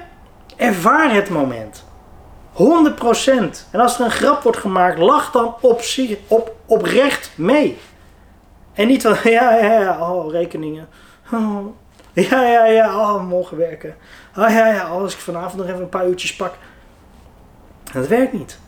Ervaar 0.58 1.14
het 1.14 1.30
moment. 1.30 1.84
100%. 2.54 2.58
En 3.72 3.80
als 3.80 4.00
er 4.00 4.06
een 4.06 4.12
grap 4.12 4.44
wordt 4.44 4.58
gemaakt, 4.58 4.98
lach 4.98 5.32
dan 5.32 5.56
op, 5.62 5.82
op, 6.28 6.56
oprecht 6.66 7.32
mee. 7.36 7.78
En 8.74 8.88
niet 8.88 9.02
van, 9.02 9.16
ja, 9.32 9.56
ja, 9.56 9.80
ja, 9.80 10.12
oh, 10.12 10.32
rekeningen. 10.32 10.88
Ja, 12.16 12.44
ja, 12.44 12.66
ja, 12.66 13.00
oh, 13.00 13.28
morgen 13.28 13.58
werken. 13.58 13.96
Oh 14.38 14.50
ja, 14.50 14.68
ja, 14.68 14.94
oh, 14.94 15.02
als 15.02 15.14
ik 15.14 15.20
vanavond 15.20 15.56
nog 15.56 15.68
even 15.68 15.82
een 15.82 15.90
paar 15.90 16.08
uurtjes 16.08 16.36
pak. 16.36 16.54
Dat 17.94 18.08
werkt 18.08 18.34
niet. 18.34 18.60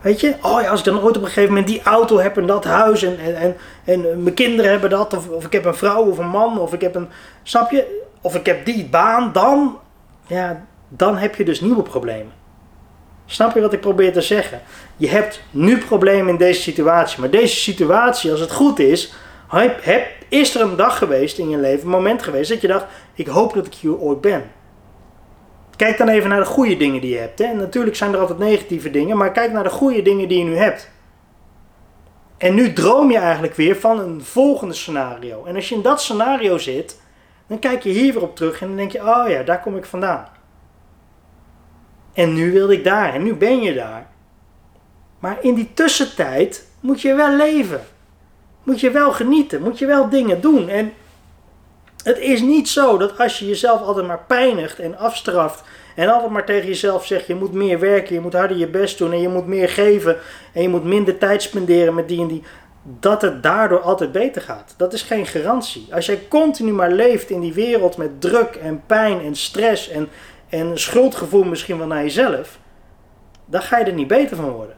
Weet 0.00 0.20
je? 0.20 0.34
Oh 0.42 0.60
ja, 0.60 0.68
als 0.68 0.78
ik 0.78 0.84
dan 0.84 1.00
ooit 1.00 1.16
op 1.16 1.22
een 1.22 1.28
gegeven 1.28 1.48
moment 1.48 1.66
die 1.66 1.82
auto 1.82 2.18
heb 2.18 2.36
en 2.36 2.46
dat 2.46 2.64
huis 2.64 3.02
en, 3.02 3.18
en, 3.18 3.36
en, 3.36 3.56
en 3.84 4.22
mijn 4.22 4.34
kinderen 4.34 4.70
hebben 4.70 4.90
dat, 4.90 5.14
of, 5.14 5.28
of 5.28 5.44
ik 5.44 5.52
heb 5.52 5.64
een 5.64 5.74
vrouw 5.74 6.04
of 6.04 6.18
een 6.18 6.28
man, 6.28 6.58
of 6.58 6.72
ik 6.72 6.80
heb 6.80 6.94
een, 6.94 7.08
snap 7.42 7.70
je? 7.70 8.02
Of 8.20 8.34
ik 8.34 8.46
heb 8.46 8.64
die 8.64 8.88
baan, 8.88 9.32
dan, 9.32 9.78
ja, 10.26 10.64
dan 10.90 11.16
heb 11.16 11.34
je 11.34 11.44
dus 11.44 11.60
nieuwe 11.60 11.82
problemen. 11.82 12.32
Snap 13.26 13.54
je 13.54 13.60
wat 13.60 13.72
ik 13.72 13.80
probeer 13.80 14.12
te 14.12 14.20
zeggen? 14.20 14.60
Je 14.96 15.08
hebt 15.08 15.42
nu 15.50 15.78
problemen 15.78 16.28
in 16.28 16.36
deze 16.36 16.60
situatie, 16.60 17.20
maar 17.20 17.30
deze 17.30 17.56
situatie, 17.56 18.30
als 18.30 18.40
het 18.40 18.52
goed 18.52 18.78
is, 18.78 19.14
heb, 19.80 20.06
is 20.28 20.54
er 20.54 20.60
een 20.60 20.76
dag 20.76 20.98
geweest 20.98 21.38
in 21.38 21.48
je 21.48 21.58
leven, 21.58 21.84
een 21.84 21.90
moment 21.90 22.22
geweest 22.22 22.50
dat 22.50 22.60
je 22.60 22.68
dacht: 22.68 22.84
ik 23.14 23.26
hoop 23.26 23.54
dat 23.54 23.66
ik 23.66 23.74
hier 23.74 23.98
ooit 23.98 24.20
ben. 24.20 24.50
Kijk 25.76 25.98
dan 25.98 26.08
even 26.08 26.28
naar 26.28 26.40
de 26.40 26.46
goede 26.46 26.76
dingen 26.76 27.00
die 27.00 27.10
je 27.10 27.18
hebt. 27.18 27.38
Hè? 27.38 27.44
En 27.44 27.56
natuurlijk 27.56 27.96
zijn 27.96 28.12
er 28.12 28.18
altijd 28.18 28.38
negatieve 28.38 28.90
dingen, 28.90 29.16
maar 29.16 29.32
kijk 29.32 29.52
naar 29.52 29.62
de 29.62 29.70
goede 29.70 30.02
dingen 30.02 30.28
die 30.28 30.38
je 30.38 30.44
nu 30.44 30.56
hebt. 30.56 30.90
En 32.38 32.54
nu 32.54 32.72
droom 32.72 33.10
je 33.10 33.18
eigenlijk 33.18 33.54
weer 33.54 33.76
van 33.76 33.98
een 33.98 34.24
volgende 34.24 34.74
scenario. 34.74 35.44
En 35.44 35.54
als 35.54 35.68
je 35.68 35.74
in 35.74 35.82
dat 35.82 36.00
scenario 36.00 36.58
zit, 36.58 37.00
dan 37.46 37.58
kijk 37.58 37.82
je 37.82 37.90
hier 37.90 38.12
weer 38.12 38.22
op 38.22 38.36
terug 38.36 38.60
en 38.60 38.66
dan 38.66 38.76
denk 38.76 38.92
je: 38.92 39.00
oh 39.00 39.28
ja, 39.28 39.42
daar 39.42 39.60
kom 39.60 39.76
ik 39.76 39.84
vandaan. 39.84 40.28
En 42.12 42.34
nu 42.34 42.52
wilde 42.52 42.72
ik 42.72 42.84
daar 42.84 43.14
en 43.14 43.22
nu 43.22 43.34
ben 43.34 43.60
je 43.60 43.74
daar. 43.74 44.06
Maar 45.18 45.38
in 45.40 45.54
die 45.54 45.70
tussentijd 45.74 46.66
moet 46.80 47.00
je 47.00 47.14
wel 47.14 47.36
leven. 47.36 47.80
Moet 48.62 48.80
je 48.80 48.90
wel 48.90 49.12
genieten, 49.12 49.62
moet 49.62 49.78
je 49.78 49.86
wel 49.86 50.08
dingen 50.08 50.40
doen. 50.40 50.68
En 50.68 50.92
het 52.04 52.18
is 52.18 52.40
niet 52.40 52.68
zo 52.68 52.98
dat 52.98 53.18
als 53.18 53.38
je 53.38 53.46
jezelf 53.46 53.80
altijd 53.80 54.06
maar 54.06 54.24
pijnigt 54.26 54.78
en 54.78 54.98
afstraft 54.98 55.62
en 55.96 56.08
altijd 56.08 56.30
maar 56.30 56.44
tegen 56.44 56.66
jezelf 56.66 57.06
zegt 57.06 57.26
je 57.26 57.34
moet 57.34 57.52
meer 57.52 57.78
werken, 57.78 58.14
je 58.14 58.20
moet 58.20 58.32
harder 58.32 58.56
je 58.56 58.68
best 58.68 58.98
doen 58.98 59.12
en 59.12 59.20
je 59.20 59.28
moet 59.28 59.46
meer 59.46 59.68
geven 59.68 60.16
en 60.52 60.62
je 60.62 60.68
moet 60.68 60.84
minder 60.84 61.18
tijd 61.18 61.42
spenderen 61.42 61.94
met 61.94 62.08
die 62.08 62.20
en 62.20 62.26
die, 62.26 62.42
dat 62.82 63.22
het 63.22 63.42
daardoor 63.42 63.80
altijd 63.80 64.12
beter 64.12 64.42
gaat. 64.42 64.74
Dat 64.76 64.92
is 64.92 65.02
geen 65.02 65.26
garantie. 65.26 65.86
Als 65.90 66.06
jij 66.06 66.26
continu 66.28 66.72
maar 66.72 66.92
leeft 66.92 67.30
in 67.30 67.40
die 67.40 67.52
wereld 67.52 67.96
met 67.96 68.20
druk 68.20 68.54
en 68.54 68.82
pijn 68.86 69.20
en 69.20 69.36
stress 69.36 69.88
en, 69.88 70.08
en 70.50 70.78
schuldgevoel 70.78 71.44
misschien 71.44 71.78
wel 71.78 71.86
naar 71.86 72.02
jezelf, 72.02 72.58
dan 73.44 73.62
ga 73.62 73.78
je 73.78 73.84
er 73.84 73.92
niet 73.92 74.06
beter 74.06 74.36
van 74.36 74.50
worden. 74.50 74.76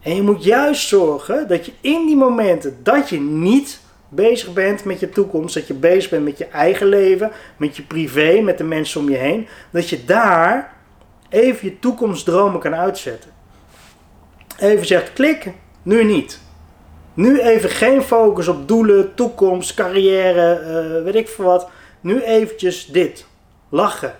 En 0.00 0.14
je 0.14 0.22
moet 0.22 0.44
juist 0.44 0.88
zorgen 0.88 1.48
dat 1.48 1.66
je 1.66 1.72
in 1.80 2.06
die 2.06 2.16
momenten 2.16 2.78
dat 2.82 3.08
je 3.08 3.20
niet 3.20 3.80
bezig 4.08 4.52
bent 4.52 4.84
met 4.84 5.00
je 5.00 5.08
toekomst, 5.08 5.54
dat 5.54 5.66
je 5.66 5.74
bezig 5.74 6.10
bent 6.10 6.24
met 6.24 6.38
je 6.38 6.46
eigen 6.46 6.86
leven, 6.86 7.30
met 7.56 7.76
je 7.76 7.82
privé, 7.82 8.40
met 8.40 8.58
de 8.58 8.64
mensen 8.64 9.00
om 9.00 9.08
je 9.08 9.16
heen, 9.16 9.48
dat 9.70 9.88
je 9.88 10.04
daar 10.04 10.74
even 11.28 11.68
je 11.68 11.78
toekomstdromen 11.78 12.60
kan 12.60 12.74
uitzetten. 12.74 13.30
Even 14.58 14.86
zegt 14.86 15.12
klik, 15.12 15.50
nu 15.82 16.04
niet. 16.04 16.40
Nu 17.14 17.40
even 17.40 17.70
geen 17.70 18.02
focus 18.02 18.48
op 18.48 18.68
doelen, 18.68 19.14
toekomst, 19.14 19.74
carrière, 19.74 20.60
uh, 20.60 21.04
weet 21.04 21.14
ik 21.14 21.28
veel 21.28 21.44
wat. 21.44 21.68
Nu 22.00 22.22
eventjes 22.22 22.86
dit. 22.86 23.26
Lachen. 23.68 24.14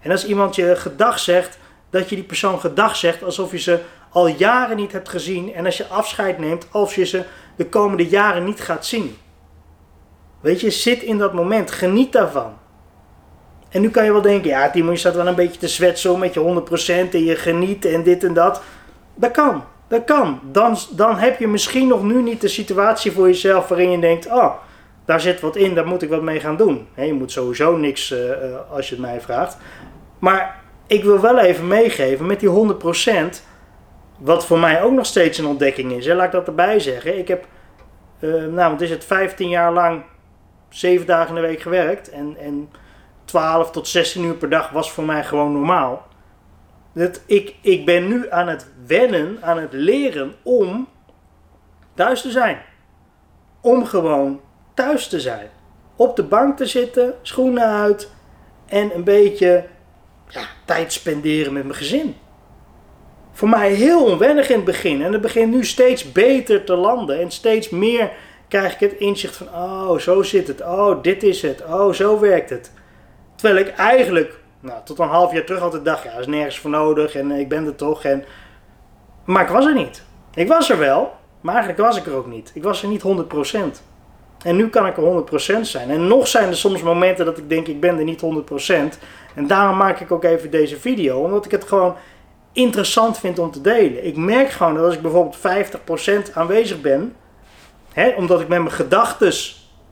En 0.00 0.10
als 0.10 0.26
iemand 0.26 0.54
je 0.54 0.76
gedag 0.76 1.18
zegt, 1.18 1.58
dat 1.90 2.08
je 2.08 2.14
die 2.14 2.24
persoon 2.24 2.60
gedag 2.60 2.96
zegt 2.96 3.22
alsof 3.22 3.50
je 3.50 3.58
ze 3.58 3.80
al 4.10 4.26
jaren 4.26 4.76
niet 4.76 4.92
hebt 4.92 5.08
gezien. 5.08 5.54
En 5.54 5.64
als 5.64 5.76
je 5.76 5.86
afscheid 5.86 6.38
neemt, 6.38 6.66
alsof 6.70 6.94
je 6.94 7.04
ze 7.04 7.24
de 7.56 7.66
komende 7.66 8.06
jaren 8.06 8.44
niet 8.44 8.60
gaat 8.60 8.86
zien. 8.86 9.16
Weet 10.40 10.60
je, 10.60 10.70
zit 10.70 11.02
in 11.02 11.18
dat 11.18 11.32
moment, 11.32 11.70
geniet 11.70 12.12
daarvan. 12.12 12.58
En 13.68 13.80
nu 13.80 13.90
kan 13.90 14.04
je 14.04 14.12
wel 14.12 14.22
denken, 14.22 14.50
ja 14.50 14.70
Timo, 14.70 14.90
je 14.90 14.96
staat 14.96 15.14
wel 15.14 15.26
een 15.26 15.34
beetje 15.34 15.58
te 15.58 15.68
zwetsen 15.68 16.18
met 16.18 16.34
je 16.34 16.62
100% 17.08 17.12
en 17.12 17.24
je 17.24 17.36
geniet 17.36 17.84
en 17.84 18.02
dit 18.02 18.24
en 18.24 18.34
dat. 18.34 18.62
Dat 19.14 19.30
kan, 19.30 19.64
dat 19.88 20.04
kan. 20.04 20.40
Dan, 20.52 20.76
dan 20.90 21.16
heb 21.16 21.38
je 21.38 21.48
misschien 21.48 21.88
nog 21.88 22.02
nu 22.02 22.22
niet 22.22 22.40
de 22.40 22.48
situatie 22.48 23.12
voor 23.12 23.26
jezelf 23.26 23.68
waarin 23.68 23.90
je 23.90 23.98
denkt, 23.98 24.26
oh, 24.26 24.54
daar 25.06 25.20
zit 25.20 25.40
wat 25.40 25.56
in, 25.56 25.74
daar 25.74 25.86
moet 25.86 26.02
ik 26.02 26.08
wat 26.08 26.22
mee 26.22 26.40
gaan 26.40 26.56
doen. 26.56 26.88
je 26.96 27.12
moet 27.12 27.32
sowieso 27.32 27.76
niks 27.76 28.10
uh, 28.10 28.18
als 28.70 28.88
je 28.88 28.94
het 28.94 29.04
mij 29.04 29.20
vraagt. 29.20 29.56
Maar 30.18 30.60
ik 30.86 31.04
wil 31.04 31.20
wel 31.20 31.38
even 31.38 31.66
meegeven 31.66 32.26
met 32.26 32.40
die 32.40 32.48
100%, 32.48 33.42
wat 34.18 34.46
voor 34.46 34.58
mij 34.58 34.82
ook 34.82 34.92
nog 34.92 35.06
steeds 35.06 35.38
een 35.38 35.46
ontdekking 35.46 35.92
is. 35.92 36.06
Hè, 36.06 36.14
laat 36.14 36.26
ik 36.26 36.32
dat 36.32 36.46
erbij 36.46 36.80
zeggen. 36.80 37.18
Ik 37.18 37.28
heb, 37.28 37.46
uh, 38.20 38.30
nou, 38.32 38.68
want 38.68 38.80
is 38.80 38.90
het 38.90 39.04
15 39.04 39.48
jaar 39.48 39.72
lang 39.72 40.02
zeven 40.68 41.06
dagen 41.06 41.28
in 41.28 41.34
de 41.34 41.48
week 41.48 41.60
gewerkt. 41.60 42.10
En, 42.10 42.36
en 42.38 42.70
12 43.24 43.70
tot 43.70 43.88
16 43.88 44.24
uur 44.24 44.34
per 44.34 44.48
dag 44.48 44.70
was 44.70 44.92
voor 44.92 45.04
mij 45.04 45.24
gewoon 45.24 45.52
normaal. 45.52 46.06
Dat 46.92 47.22
ik, 47.26 47.54
ik 47.60 47.84
ben 47.84 48.08
nu 48.08 48.30
aan 48.30 48.48
het 48.48 48.70
wennen, 48.86 49.38
aan 49.40 49.58
het 49.58 49.72
leren 49.72 50.34
om 50.42 50.88
thuis 51.94 52.20
te 52.20 52.30
zijn. 52.30 52.58
Om 53.60 53.84
gewoon 53.84 54.40
thuis 54.76 55.08
te 55.08 55.20
zijn. 55.20 55.48
Op 55.96 56.16
de 56.16 56.22
bank 56.22 56.56
te 56.56 56.66
zitten, 56.66 57.14
schoenen 57.22 57.64
uit 57.64 58.10
en 58.66 58.94
een 58.94 59.04
beetje 59.04 59.64
ja, 60.28 60.46
tijd 60.64 60.92
spenderen 60.92 61.52
met 61.52 61.62
mijn 61.62 61.74
gezin. 61.74 62.16
Voor 63.32 63.48
mij 63.48 63.72
heel 63.72 64.04
onwennig 64.04 64.48
in 64.48 64.56
het 64.56 64.64
begin. 64.64 65.02
En 65.02 65.12
het 65.12 65.20
begint 65.20 65.52
nu 65.54 65.64
steeds 65.64 66.12
beter 66.12 66.64
te 66.64 66.74
landen 66.74 67.20
en 67.20 67.30
steeds 67.30 67.68
meer 67.68 68.10
krijg 68.48 68.72
ik 68.72 68.90
het 68.90 68.92
inzicht 68.92 69.36
van, 69.36 69.48
oh, 69.48 69.98
zo 69.98 70.22
zit 70.22 70.48
het. 70.48 70.60
Oh, 70.60 71.02
dit 71.02 71.22
is 71.22 71.42
het. 71.42 71.64
Oh, 71.64 71.92
zo 71.92 72.20
werkt 72.20 72.50
het. 72.50 72.72
Terwijl 73.34 73.66
ik 73.66 73.76
eigenlijk 73.76 74.38
Nou, 74.60 74.80
tot 74.84 74.98
een 74.98 75.08
half 75.08 75.32
jaar 75.32 75.44
terug 75.44 75.60
altijd 75.60 75.84
dacht, 75.84 76.02
ja, 76.02 76.12
er 76.12 76.20
is 76.20 76.26
nergens 76.26 76.58
voor 76.58 76.70
nodig 76.70 77.14
en 77.14 77.30
ik 77.30 77.48
ben 77.48 77.66
er 77.66 77.74
toch. 77.74 78.04
En... 78.04 78.24
Maar 79.24 79.42
ik 79.42 79.48
was 79.48 79.66
er 79.66 79.74
niet. 79.74 80.02
Ik 80.34 80.48
was 80.48 80.70
er 80.70 80.78
wel, 80.78 81.12
maar 81.40 81.54
eigenlijk 81.54 81.88
was 81.88 81.96
ik 81.96 82.06
er 82.06 82.14
ook 82.14 82.26
niet. 82.26 82.50
Ik 82.54 82.62
was 82.62 82.82
er 82.82 82.88
niet 82.88 83.02
100%. 83.02 83.82
En 84.46 84.56
nu 84.56 84.68
kan 84.68 84.86
ik 84.86 84.96
er 84.96 85.58
100% 85.58 85.60
zijn. 85.60 85.90
En 85.90 86.06
nog 86.06 86.28
zijn 86.28 86.48
er 86.48 86.56
soms 86.56 86.82
momenten 86.82 87.24
dat 87.24 87.38
ik 87.38 87.48
denk, 87.48 87.66
ik 87.66 87.80
ben 87.80 87.98
er 87.98 88.04
niet 88.04 88.22
100%. 88.22 88.98
En 89.34 89.46
daarom 89.46 89.76
maak 89.76 90.00
ik 90.00 90.10
ook 90.12 90.24
even 90.24 90.50
deze 90.50 90.80
video, 90.80 91.18
omdat 91.18 91.44
ik 91.44 91.50
het 91.50 91.64
gewoon 91.64 91.94
interessant 92.52 93.18
vind 93.18 93.38
om 93.38 93.50
te 93.50 93.60
delen. 93.60 94.06
Ik 94.06 94.16
merk 94.16 94.50
gewoon 94.50 94.74
dat 94.74 94.84
als 94.84 94.94
ik 94.94 95.02
bijvoorbeeld 95.02 95.38
50% 96.30 96.32
aanwezig 96.32 96.80
ben, 96.80 97.14
hè, 97.92 98.08
omdat 98.16 98.40
ik 98.40 98.48
met 98.48 98.58
mijn 98.58 98.72
gedachten 98.72 99.32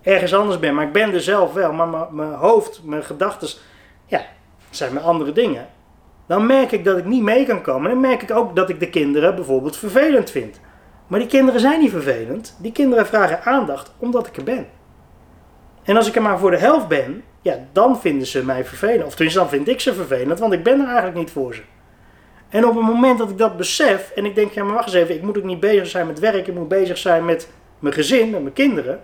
ergens 0.02 0.34
anders 0.34 0.58
ben, 0.58 0.74
maar 0.74 0.86
ik 0.86 0.92
ben 0.92 1.12
er 1.12 1.20
zelf 1.20 1.52
wel, 1.52 1.72
maar 1.72 2.12
mijn 2.12 2.32
hoofd, 2.32 2.80
mijn 2.84 3.04
gedachten, 3.04 3.48
ja, 4.06 4.26
zijn 4.70 4.92
mijn 4.92 5.04
andere 5.04 5.32
dingen. 5.32 5.68
Dan 6.26 6.46
merk 6.46 6.72
ik 6.72 6.84
dat 6.84 6.98
ik 6.98 7.04
niet 7.04 7.22
mee 7.22 7.46
kan 7.46 7.62
komen. 7.62 7.84
En 7.84 7.90
dan 7.90 8.10
merk 8.10 8.22
ik 8.22 8.30
ook 8.30 8.56
dat 8.56 8.68
ik 8.68 8.80
de 8.80 8.90
kinderen 8.90 9.34
bijvoorbeeld 9.34 9.76
vervelend 9.76 10.30
vind. 10.30 10.60
Maar 11.14 11.22
die 11.22 11.32
kinderen 11.32 11.60
zijn 11.60 11.80
niet 11.80 11.90
vervelend. 11.90 12.56
Die 12.58 12.72
kinderen 12.72 13.06
vragen 13.06 13.42
aandacht 13.42 13.92
omdat 13.98 14.26
ik 14.26 14.36
er 14.36 14.44
ben. 14.44 14.66
En 15.82 15.96
als 15.96 16.08
ik 16.08 16.16
er 16.16 16.22
maar 16.22 16.38
voor 16.38 16.50
de 16.50 16.56
helft 16.56 16.88
ben, 16.88 17.22
ja, 17.42 17.58
dan 17.72 18.00
vinden 18.00 18.26
ze 18.26 18.44
mij 18.44 18.64
vervelend. 18.64 19.04
Of 19.04 19.14
tenminste, 19.14 19.40
dan 19.40 19.48
vind 19.48 19.68
ik 19.68 19.80
ze 19.80 19.94
vervelend, 19.94 20.38
want 20.38 20.52
ik 20.52 20.62
ben 20.62 20.80
er 20.80 20.86
eigenlijk 20.86 21.16
niet 21.16 21.30
voor 21.30 21.54
ze. 21.54 21.60
En 22.48 22.66
op 22.66 22.74
het 22.74 22.84
moment 22.84 23.18
dat 23.18 23.30
ik 23.30 23.38
dat 23.38 23.56
besef 23.56 24.10
en 24.10 24.24
ik 24.24 24.34
denk, 24.34 24.52
ja 24.52 24.64
maar 24.64 24.74
wacht 24.74 24.86
eens 24.86 24.94
even, 24.94 25.14
ik 25.14 25.22
moet 25.22 25.38
ook 25.38 25.44
niet 25.44 25.60
bezig 25.60 25.86
zijn 25.86 26.06
met 26.06 26.18
werk, 26.18 26.46
ik 26.46 26.54
moet 26.54 26.68
bezig 26.68 26.98
zijn 26.98 27.24
met 27.24 27.48
mijn 27.78 27.94
gezin, 27.94 28.30
met 28.30 28.42
mijn 28.42 28.54
kinderen. 28.54 29.00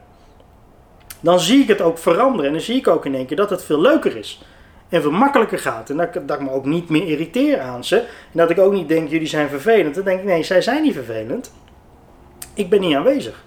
Dan 1.20 1.40
zie 1.40 1.62
ik 1.62 1.68
het 1.68 1.80
ook 1.80 1.98
veranderen 1.98 2.46
en 2.46 2.52
dan 2.52 2.60
zie 2.60 2.76
ik 2.76 2.88
ook 2.88 3.06
in 3.06 3.14
één 3.14 3.26
keer 3.26 3.36
dat 3.36 3.50
het 3.50 3.64
veel 3.64 3.80
leuker 3.80 4.16
is. 4.16 4.44
En 4.88 5.02
veel 5.02 5.10
makkelijker 5.10 5.58
gaat. 5.58 5.90
En 5.90 5.96
dat, 5.96 6.12
dat 6.12 6.40
ik 6.40 6.46
me 6.46 6.50
ook 6.50 6.64
niet 6.64 6.88
meer 6.88 7.06
irriteer 7.06 7.60
aan 7.60 7.84
ze. 7.84 7.96
En 7.96 8.06
dat 8.32 8.50
ik 8.50 8.58
ook 8.58 8.72
niet 8.72 8.88
denk, 8.88 9.10
jullie 9.10 9.26
zijn 9.26 9.48
vervelend. 9.48 9.94
Dan 9.94 10.04
denk 10.04 10.20
ik, 10.20 10.26
nee, 10.26 10.42
zij 10.42 10.62
zijn 10.62 10.82
niet 10.82 10.94
vervelend. 10.94 11.52
Ik 12.54 12.70
ben 12.70 12.80
niet 12.80 12.94
aanwezig. 12.94 13.44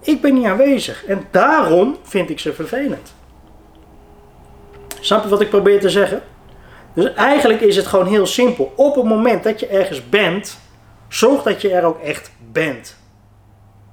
Ik 0.00 0.20
ben 0.20 0.34
niet 0.34 0.44
aanwezig. 0.44 1.04
En 1.04 1.26
daarom 1.30 1.96
vind 2.02 2.30
ik 2.30 2.38
ze 2.38 2.52
vervelend. 2.52 3.14
Snap 5.00 5.22
je 5.22 5.28
wat 5.28 5.40
ik 5.40 5.48
probeer 5.48 5.80
te 5.80 5.90
zeggen? 5.90 6.22
Dus 6.94 7.14
eigenlijk 7.14 7.60
is 7.60 7.76
het 7.76 7.86
gewoon 7.86 8.06
heel 8.06 8.26
simpel. 8.26 8.72
Op 8.76 8.94
het 8.94 9.04
moment 9.04 9.44
dat 9.44 9.60
je 9.60 9.66
ergens 9.66 10.08
bent, 10.08 10.58
zorg 11.08 11.42
dat 11.42 11.60
je 11.60 11.70
er 11.70 11.84
ook 11.84 12.00
echt 12.00 12.32
bent. 12.52 12.96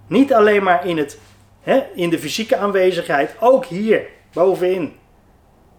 Niet 0.07 0.33
alleen 0.33 0.63
maar 0.63 0.85
in, 0.85 0.97
het, 0.97 1.19
hè, 1.61 1.83
in 1.95 2.09
de 2.09 2.19
fysieke 2.19 2.57
aanwezigheid, 2.57 3.35
ook 3.39 3.65
hier, 3.65 4.05
bovenin. 4.33 4.93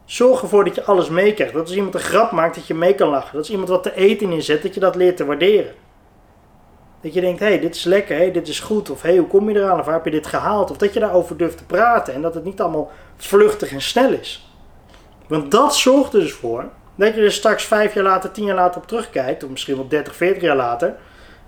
Zorg 0.05 0.43
ervoor 0.43 0.65
dat 0.65 0.75
je 0.75 0.85
alles 0.85 1.09
meekrijgt. 1.09 1.53
Dat 1.53 1.63
als 1.63 1.77
iemand 1.77 1.95
een 1.95 2.01
grap 2.01 2.33
maakt, 2.33 2.55
dat 2.55 2.67
je 2.67 2.75
mee 2.75 2.95
kan 2.95 3.09
lachen. 3.09 3.33
Dat 3.33 3.41
als 3.41 3.51
iemand 3.51 3.69
wat 3.69 3.83
te 3.83 3.95
eten 3.95 4.33
inzet, 4.33 4.63
dat 4.63 4.75
je 4.75 4.81
dat 4.81 4.95
leert 4.95 5.17
te 5.17 5.25
waarderen. 5.25 5.75
Dat 7.01 7.15
je 7.15 7.21
denkt, 7.21 7.41
hé, 7.41 7.47
hey, 7.47 7.61
dit 7.61 7.75
is 7.75 7.85
lekker, 7.85 8.17
hey, 8.17 8.33
dit 8.33 8.49
is 8.49 8.61
goed. 8.61 8.91
Of 8.91 9.03
hé, 9.03 9.09
hey, 9.09 9.19
hoe 9.19 9.29
kom 9.29 9.51
je 9.51 9.57
eraan? 9.57 9.79
Of 9.79 9.85
waar 9.85 9.95
heb 9.95 10.05
je 10.05 10.11
dit 10.11 10.27
gehaald? 10.27 10.71
Of 10.71 10.77
dat 10.77 10.95
je 10.95 11.01
daarover 11.01 11.37
durft 11.37 11.57
te 11.57 11.65
praten. 11.65 12.15
En 12.15 12.23
dat 12.23 12.35
het 12.35 12.45
niet 12.45 12.61
allemaal 12.61 12.91
vluchtig 13.17 13.73
en 13.73 13.81
snel 13.81 14.13
is. 14.13 14.53
Want 15.27 15.51
dat 15.51 15.77
zorgt 15.77 16.15
er 16.15 16.21
dus 16.21 16.33
voor 16.33 16.65
dat 16.95 17.15
je 17.15 17.21
er 17.21 17.33
straks 17.33 17.65
vijf 17.65 17.95
jaar 17.95 18.05
later, 18.05 18.31
tien 18.31 18.45
jaar 18.45 18.55
later 18.55 18.81
op 18.81 18.87
terugkijkt. 18.87 19.45
Of 19.45 19.51
misschien 19.51 19.77
wel 19.77 19.89
30, 19.89 20.17
40 20.17 20.43
jaar 20.43 20.57
later. 20.57 20.97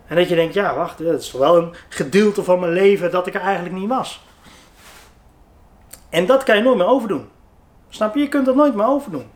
En 0.06 0.16
dat 0.16 0.28
je 0.28 0.34
denkt, 0.34 0.54
ja, 0.54 0.74
wacht, 0.74 1.04
dat 1.04 1.20
is 1.20 1.30
toch 1.30 1.40
wel 1.40 1.56
een 1.56 1.74
gedeelte 1.88 2.44
van 2.44 2.60
mijn 2.60 2.72
leven 2.72 3.10
dat 3.10 3.26
ik 3.26 3.34
er 3.34 3.40
eigenlijk 3.40 3.74
niet 3.74 3.88
was. 3.88 4.24
En 6.08 6.26
dat 6.26 6.42
kan 6.42 6.56
je 6.56 6.62
nooit 6.62 6.76
meer 6.76 6.86
overdoen. 6.86 7.28
Snap 7.88 8.14
je? 8.14 8.20
Je 8.20 8.28
kunt 8.28 8.46
dat 8.46 8.54
nooit 8.54 8.74
meer 8.74 8.86
overdoen. 8.86 9.26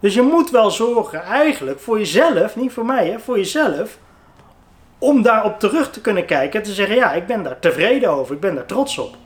Dus 0.00 0.14
je 0.14 0.22
moet 0.22 0.50
wel 0.50 0.70
zorgen, 0.70 1.22
eigenlijk, 1.22 1.80
voor 1.80 1.98
jezelf, 1.98 2.56
niet 2.56 2.72
voor 2.72 2.84
mij, 2.84 3.08
hè, 3.08 3.18
voor 3.18 3.36
jezelf 3.36 3.98
om 5.02 5.22
daarop 5.22 5.58
terug 5.58 5.90
te 5.90 6.00
kunnen 6.00 6.24
kijken 6.24 6.60
en 6.60 6.66
te 6.66 6.72
zeggen, 6.72 6.96
ja, 6.96 7.12
ik 7.12 7.26
ben 7.26 7.42
daar 7.42 7.58
tevreden 7.58 8.10
over, 8.10 8.34
ik 8.34 8.40
ben 8.40 8.54
daar 8.54 8.66
trots 8.66 8.98
op. 8.98 9.16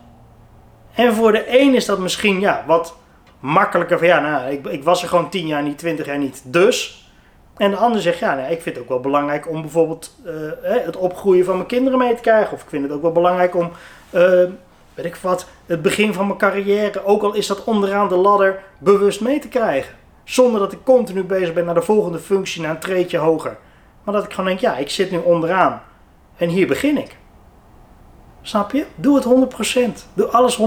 En 0.95 1.15
voor 1.15 1.33
de 1.33 1.61
een 1.61 1.75
is 1.75 1.85
dat 1.85 1.99
misschien 1.99 2.41
ja, 2.41 2.65
wat 2.67 2.97
makkelijker 3.41 3.99
van, 3.99 4.07
ja, 4.07 4.21
nou, 4.21 4.51
ik, 4.53 4.67
ik 4.67 4.85
was 4.85 5.03
er 5.03 5.09
gewoon 5.09 5.31
10 5.31 5.47
jaar 5.47 5.63
niet, 5.63 5.79
20 5.79 6.07
jaar 6.07 6.19
niet, 6.19 6.43
dus. 6.45 7.11
En 7.57 7.71
de 7.71 7.77
ander 7.77 8.01
zegt, 8.01 8.19
ja, 8.19 8.35
nee, 8.35 8.51
ik 8.51 8.63
vind 8.63 8.75
het 8.75 8.85
ook 8.85 8.91
wel 8.91 9.01
belangrijk 9.01 9.51
om 9.51 9.61
bijvoorbeeld 9.61 10.17
uh, 10.27 10.33
het 10.63 10.97
opgroeien 10.97 11.45
van 11.45 11.55
mijn 11.55 11.67
kinderen 11.69 11.99
mee 11.99 12.15
te 12.15 12.21
krijgen. 12.21 12.53
Of 12.53 12.63
ik 12.63 12.69
vind 12.69 12.83
het 12.83 12.93
ook 12.93 13.03
wel 13.03 13.13
belangrijk 13.13 13.55
om, 13.55 13.71
uh, 14.11 14.21
weet 14.95 15.05
ik 15.05 15.17
wat, 15.17 15.49
het 15.67 15.83
begin 15.83 16.13
van 16.13 16.27
mijn 16.27 16.39
carrière, 16.39 17.05
ook 17.05 17.23
al 17.23 17.35
is 17.35 17.47
dat 17.47 17.65
onderaan 17.65 18.09
de 18.09 18.17
ladder, 18.17 18.63
bewust 18.79 19.21
mee 19.21 19.39
te 19.39 19.49
krijgen. 19.49 19.95
Zonder 20.25 20.61
dat 20.61 20.73
ik 20.73 20.85
continu 20.85 21.25
bezig 21.25 21.53
ben 21.53 21.65
naar 21.65 21.75
de 21.75 21.83
volgende 21.83 22.19
functie, 22.19 22.63
naar 22.63 22.71
een 22.71 22.79
treetje 22.79 23.19
hoger. 23.19 23.57
Maar 24.07 24.15
dat 24.15 24.25
ik 24.25 24.31
gewoon 24.31 24.47
denk, 24.47 24.61
ja, 24.61 24.77
ik 24.77 24.91
zit 24.91 25.11
nu 25.11 25.19
onderaan. 25.19 25.83
En 26.37 26.49
hier 26.49 26.67
begin 26.67 26.99
ik. 26.99 27.17
Snap 28.43 28.73
je? 28.73 28.87
Doe 28.95 29.17
het 29.17 29.25
100%. 30.05 30.09
Doe 30.15 30.27
alles 30.27 30.59
100%. 30.59 30.61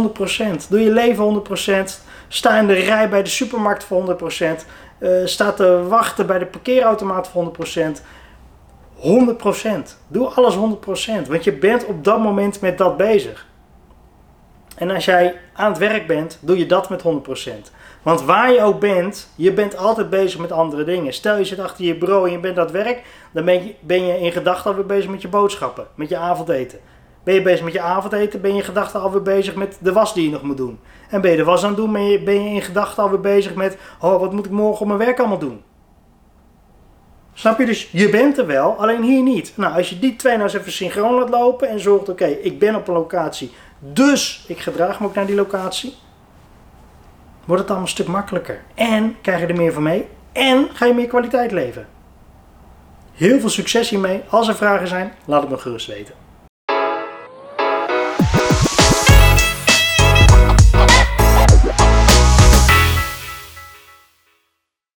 Doe 0.70 0.80
je 0.80 0.92
leven 0.92 1.44
100%. 1.90 2.04
Sta 2.28 2.58
in 2.58 2.68
de 2.68 2.74
rij 2.74 3.10
bij 3.10 3.24
de 3.24 3.30
supermarkt 3.30 3.84
voor 3.84 4.18
100%. 4.18 4.46
Uh, 5.00 5.26
sta 5.26 5.52
te 5.52 5.84
wachten 5.88 6.28
bij 6.28 6.40
de 6.40 6.46
parkeerautomaat 6.46 7.28
voor 7.28 7.52
100%. 7.96 8.02
100%. 8.98 9.70
Doe 10.08 10.28
alles 10.28 10.56
100%. 10.56 11.28
Want 11.28 11.44
je 11.44 11.54
bent 11.54 11.86
op 11.86 12.04
dat 12.04 12.20
moment 12.20 12.62
met 12.62 12.78
dat 12.78 12.98
bezig. 12.98 13.48
En 14.76 14.90
als 14.90 15.06
jij 15.06 15.40
aan 15.54 15.70
het 15.70 15.80
werk 15.80 16.08
bent, 16.08 16.38
doe 16.42 16.58
je 16.58 16.66
dat 16.66 16.90
met 16.90 17.04
100%. 17.04 17.72
Want 18.02 18.22
waar 18.22 18.52
je 18.52 18.62
ook 18.62 18.80
bent, 18.80 19.30
je 19.36 19.54
bent 19.54 19.78
altijd 19.78 20.10
bezig 20.10 20.40
met 20.40 20.52
andere 20.52 20.84
dingen. 20.84 21.14
Stel 21.14 21.38
je 21.38 21.44
zit 21.46 21.60
achter 21.60 21.86
je 21.86 21.98
bureau 21.98 22.26
en 22.26 22.32
je 22.32 22.40
bent 22.40 22.58
aan 22.58 22.64
het 22.64 22.74
werk, 22.74 23.04
dan 23.32 23.46
ben 23.46 23.54
je, 23.54 23.76
ben 23.80 24.06
je 24.06 24.20
in 24.20 24.32
gedachten 24.32 24.70
alweer 24.70 24.86
bezig 24.86 25.10
met 25.10 25.22
je 25.22 25.28
boodschappen, 25.28 25.88
met 25.96 26.10
je 26.10 26.18
avondeten. 26.18 26.80
Ben 27.24 27.34
je 27.34 27.42
bezig 27.42 27.64
met 27.64 27.74
je 27.74 27.82
avondeten, 27.82 28.42
ben 28.42 28.52
je 28.52 28.58
in 28.58 28.64
gedachten 28.64 29.02
alweer 29.02 29.22
bezig 29.22 29.56
met 29.56 29.78
de 29.82 29.92
was 29.92 30.14
die 30.14 30.24
je 30.24 30.30
nog 30.30 30.42
moet 30.42 30.58
doen. 30.58 30.80
En 31.10 31.22
ben 31.22 31.32
je 31.32 31.38
de 31.38 31.44
was 31.44 31.64
aan 31.64 31.68
het 31.70 31.78
doen, 31.78 31.92
ben 32.24 32.44
je, 32.44 32.50
in 32.50 32.62
gedachten 32.62 33.04
alweer 33.04 33.20
bezig 33.20 33.56
met, 33.56 33.78
oh 34.00 34.20
wat 34.20 34.34
moet 34.34 34.46
ik 34.46 34.52
morgen 34.52 34.82
op 34.82 34.88
mijn 34.88 35.00
werk 35.00 35.20
allemaal 35.20 35.40
doen. 35.40 35.62
Snap 37.34 37.60
je? 37.60 37.66
Dus 37.66 37.90
je 37.92 38.10
bent 38.10 38.38
er 38.38 38.46
wel, 38.46 38.76
alleen 38.76 39.04
hier 39.04 39.24
niet. 39.24 39.54
Nou, 39.56 39.76
als 39.76 39.90
je 39.90 40.00
die 40.00 40.16
twee 40.16 40.34
nou 40.34 40.44
eens 40.44 40.58
even 40.58 40.72
synchroon 40.72 41.14
laat 41.14 41.30
lopen 41.30 41.70
en 41.70 41.80
zorgt, 41.80 42.10
oké, 42.10 42.26
ik 42.26 42.60
ben 42.60 42.76
op 42.76 42.88
een 42.88 42.94
locatie, 42.94 43.52
dus 43.80 44.46
ik 44.48 44.60
gedraag 44.60 45.00
me 45.00 45.06
ook 45.06 45.16
naar 45.16 45.26
die 45.26 45.36
locatie 45.36 45.94
wordt 47.50 47.64
het 47.64 47.72
allemaal 47.72 47.90
een 47.90 47.96
stuk 47.96 48.08
makkelijker. 48.08 48.62
En 48.74 49.16
krijg 49.22 49.40
je 49.40 49.48
er 49.48 49.56
meer 49.56 49.74
van 49.74 49.84
mee. 49.84 50.08
En 50.32 50.68
ga 50.74 50.86
je 50.86 50.94
meer 50.94 51.08
kwaliteit 51.08 51.52
leven. 51.52 51.88
Heel 53.14 53.40
veel 53.40 53.50
succes 53.50 53.90
hiermee. 53.90 54.22
Als 54.30 54.48
er 54.48 54.56
vragen 54.56 54.88
zijn, 54.88 55.14
laat 55.26 55.42
het 55.42 55.50
me 55.50 55.58
gerust 55.58 55.88
weten. 55.88 56.14